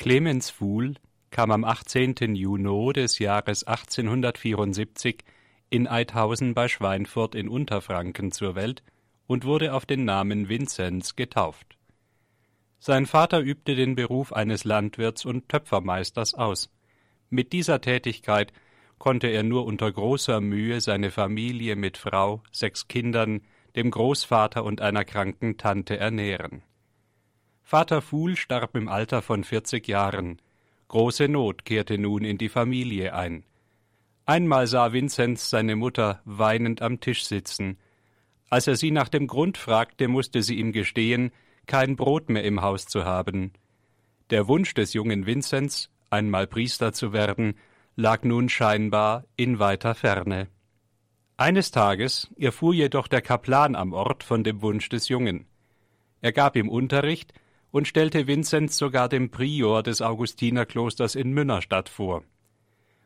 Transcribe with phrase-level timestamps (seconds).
[0.00, 0.94] Clemens Fuhl
[1.30, 2.34] kam am 18.
[2.34, 5.18] Juni des Jahres 1874
[5.68, 8.82] in Eidhausen bei Schweinfurt in Unterfranken zur Welt
[9.26, 11.76] und wurde auf den Namen Vinzenz getauft.
[12.78, 16.70] Sein Vater übte den Beruf eines Landwirts und Töpfermeisters aus.
[17.28, 18.54] Mit dieser Tätigkeit
[18.96, 23.42] konnte er nur unter großer Mühe seine Familie mit Frau, sechs Kindern,
[23.76, 26.62] dem Großvater und einer kranken Tante ernähren.
[27.70, 30.42] Vater Fuhl starb im Alter von vierzig Jahren.
[30.88, 33.44] Große Not kehrte nun in die Familie ein.
[34.26, 37.78] Einmal sah Vinzenz seine Mutter weinend am Tisch sitzen.
[38.48, 41.30] Als er sie nach dem Grund fragte, musste sie ihm gestehen,
[41.66, 43.52] kein Brot mehr im Haus zu haben.
[44.30, 47.54] Der Wunsch des jungen Vinzenz, einmal Priester zu werden,
[47.94, 50.48] lag nun scheinbar in weiter Ferne.
[51.36, 55.46] Eines Tages erfuhr jedoch der Kaplan am Ort von dem Wunsch des Jungen.
[56.20, 57.32] Er gab ihm Unterricht
[57.70, 62.22] und stellte Vinzenz sogar dem Prior des Augustinerklosters in Münnerstadt vor.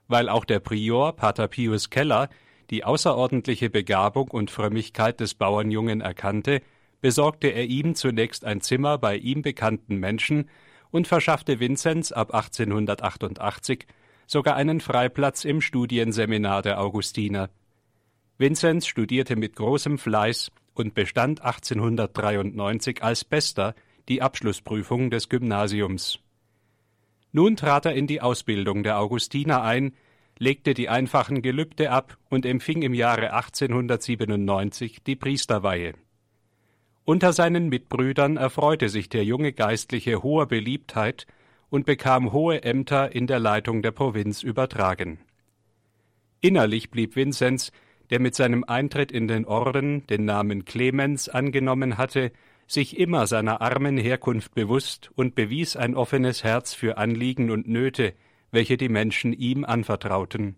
[0.08, 2.28] Weil auch der Prior, Pater Pius Keller,
[2.70, 6.62] die außerordentliche Begabung und Frömmigkeit des Bauernjungen erkannte,
[7.00, 10.48] besorgte er ihm zunächst ein Zimmer bei ihm bekannten Menschen
[10.90, 13.86] und verschaffte Vinzenz ab 1888
[14.26, 17.50] sogar einen Freiplatz im Studienseminar der Augustiner.
[18.38, 23.74] Vinzenz studierte mit großem Fleiß und bestand 1893 als Bester
[24.08, 26.18] die Abschlussprüfung des Gymnasiums.
[27.32, 29.92] Nun trat er in die Ausbildung der Augustiner ein,
[30.38, 35.94] legte die einfachen Gelübde ab und empfing im Jahre 1897 die Priesterweihe.
[37.04, 41.26] Unter seinen Mitbrüdern erfreute sich der junge Geistliche hoher Beliebtheit
[41.68, 45.18] und bekam hohe Ämter in der Leitung der Provinz übertragen.
[46.40, 47.72] Innerlich blieb Vinzenz,
[48.10, 52.32] der mit seinem Eintritt in den Orden den Namen Clemens angenommen hatte,
[52.66, 58.14] sich immer seiner armen Herkunft bewusst und bewies ein offenes Herz für Anliegen und Nöte,
[58.50, 60.56] welche die Menschen ihm anvertrauten.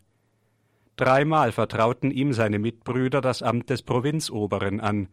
[0.96, 5.08] Dreimal vertrauten ihm seine Mitbrüder das Amt des Provinzoberen an.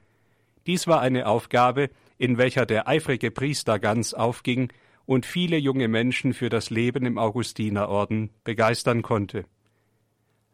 [0.65, 4.71] Dies war eine Aufgabe, in welcher der eifrige Priester ganz aufging
[5.05, 9.45] und viele junge Menschen für das Leben im Augustinerorden begeistern konnte.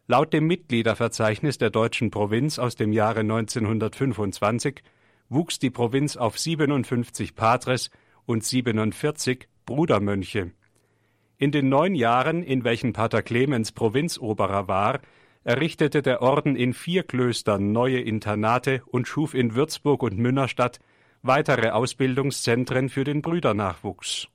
[0.08, 4.82] Laut dem Mitgliederverzeichnis der deutschen Provinz aus dem Jahre 1925
[5.30, 7.90] wuchs die Provinz auf 57 Patres
[8.26, 10.52] und 47 Brudermönche.
[11.38, 15.00] In den neun Jahren, in welchen Pater Clemens Provinzoberer war,
[15.42, 20.80] errichtete der Orden in vier Klöstern neue Internate und schuf in Würzburg und Münnerstadt
[21.22, 24.28] weitere Ausbildungszentren für den Brüdernachwuchs.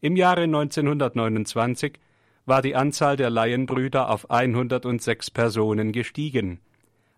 [0.00, 2.00] Im Jahre 1929
[2.46, 6.60] war die Anzahl der Laienbrüder auf 106 Personen gestiegen.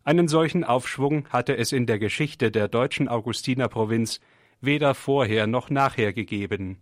[0.06, 4.20] Einen solchen Aufschwung hatte es in der Geschichte der deutschen Augustinerprovinz
[4.60, 6.80] weder vorher noch nachher gegeben.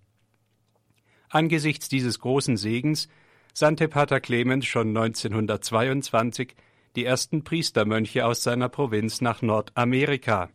[1.31, 3.09] Angesichts dieses großen Segens
[3.55, 6.55] sandte Pater Clemens schon 1922
[6.97, 10.51] die ersten Priestermönche aus seiner Provinz nach Nordamerika.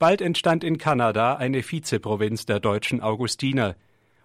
[0.00, 3.76] Bald entstand in Kanada eine Vizeprovinz der deutschen Augustiner,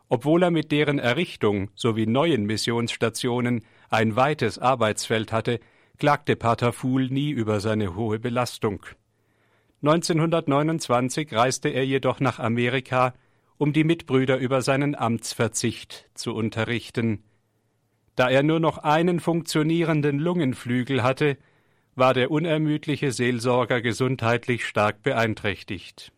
[0.09, 5.59] obwohl er mit deren Errichtung sowie neuen Missionsstationen ein weites Arbeitsfeld hatte,
[5.97, 8.85] klagte Pater Fuhl nie über seine hohe Belastung.
[9.81, 13.13] 1929 reiste er jedoch nach Amerika,
[13.57, 17.23] um die Mitbrüder über seinen Amtsverzicht zu unterrichten.
[18.16, 21.38] Da er nur noch einen funktionierenden Lungenflügel hatte,
[21.95, 26.12] war der unermüdliche Seelsorger gesundheitlich stark beeinträchtigt.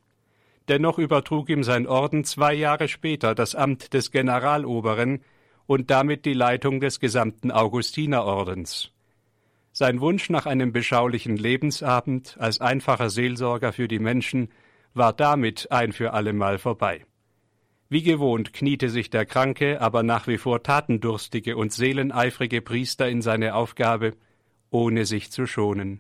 [0.68, 5.22] Dennoch übertrug ihm sein Orden zwei Jahre später das Amt des Generaloberen
[5.66, 8.92] und damit die Leitung des gesamten Augustinerordens.
[9.80, 14.50] Sein Wunsch nach einem beschaulichen Lebensabend als einfacher Seelsorger für die Menschen
[14.96, 17.06] war damit ein für allemal vorbei.
[17.88, 23.22] Wie gewohnt kniete sich der kranke, aber nach wie vor tatendurstige und seeleneifrige Priester in
[23.22, 24.14] seine Aufgabe,
[24.72, 26.00] ohne sich zu schonen.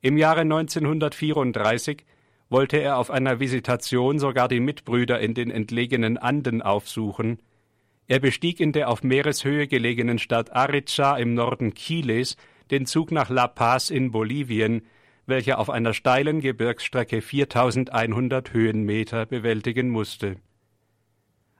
[0.00, 2.04] Im Jahre 1934
[2.48, 7.38] wollte er auf einer Visitation sogar die Mitbrüder in den entlegenen Anden aufsuchen.
[8.08, 12.36] Er bestieg in der auf Meereshöhe gelegenen Stadt Arica im Norden Chiles
[12.70, 14.82] den Zug nach La Paz in Bolivien,
[15.26, 20.36] welcher auf einer steilen Gebirgsstrecke 4100 Höhenmeter bewältigen musste.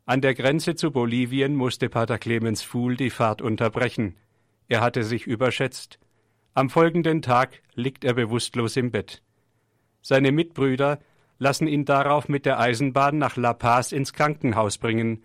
[0.05, 4.15] An der Grenze zu Bolivien musste Pater Clemens Fuhl die Fahrt unterbrechen.
[4.69, 5.99] Er hatte sich überschätzt.
[6.55, 9.23] Am folgenden Tag liegt er bewusstlos im Bett.
[10.01, 11.01] Seine Mitbrüder
[11.39, 15.25] lassen ihn darauf mit der Eisenbahn nach La Paz ins Krankenhaus bringen.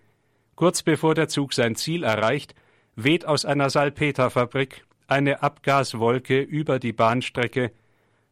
[0.56, 2.54] Kurz bevor der Zug sein Ziel erreicht,
[2.96, 7.70] weht aus einer Salpeterfabrik eine Abgaswolke über die Bahnstrecke,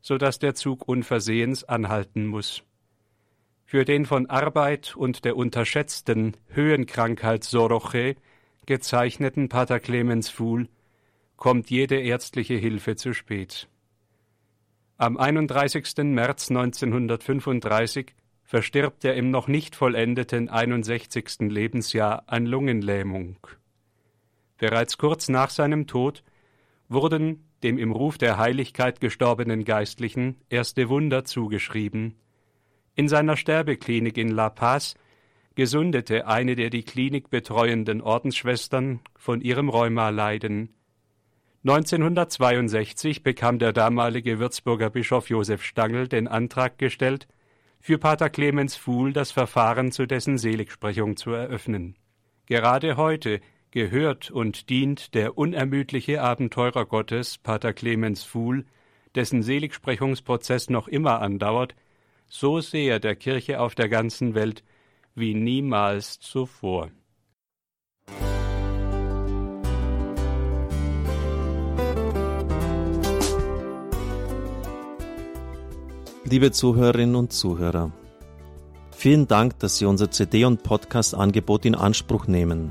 [0.01, 2.63] so dass der Zug unversehens anhalten muss.
[3.67, 8.17] Für den von Arbeit und der unterschätzten Höhenkrankheit Soroche
[8.67, 10.69] gezeichneten Pater Clemens Fuhl
[11.37, 13.69] kommt jede ärztliche Hilfe zu spät.
[14.97, 15.99] Am 31.
[15.99, 21.41] März 1935 verstirbt er im noch nicht vollendeten 61.
[21.41, 23.37] Lebensjahr an Lungenlähmung.
[24.59, 26.23] Bereits kurz nach seinem Tod
[26.91, 32.17] wurden dem im Ruf der Heiligkeit gestorbenen Geistlichen erste Wunder zugeschrieben.
[32.95, 34.95] In seiner Sterbeklinik in La Paz
[35.55, 40.75] gesundete eine der die Klinik betreuenden Ordensschwestern von ihrem Rheumaleiden.
[41.63, 47.29] 1962 bekam der damalige Würzburger Bischof Josef Stangl den Antrag gestellt,
[47.81, 51.97] für Pater Clemens Fuhl das Verfahren zu dessen Seligsprechung zu eröffnen.
[52.47, 53.41] Gerade heute
[53.71, 58.65] gehört und dient der unermüdliche Abenteurer Gottes, Pater Clemens Fuhl,
[59.15, 61.75] dessen Seligsprechungsprozess noch immer andauert,
[62.29, 64.63] so sehr der Kirche auf der ganzen Welt
[65.15, 66.91] wie niemals zuvor.
[76.25, 77.91] Liebe Zuhörerinnen und Zuhörer,
[78.93, 82.71] vielen Dank, dass Sie unser CD- und Podcast-Angebot in Anspruch nehmen.